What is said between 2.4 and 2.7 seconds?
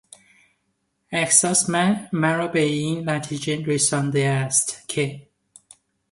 به